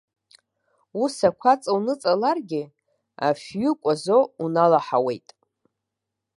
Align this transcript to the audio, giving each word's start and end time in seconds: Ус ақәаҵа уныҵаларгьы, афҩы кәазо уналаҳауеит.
Ус 1.03 1.15
ақәаҵа 1.29 1.71
уныҵаларгьы, 1.77 2.63
афҩы 3.27 3.71
кәазо 3.81 4.17
уналаҳауеит. 4.43 5.27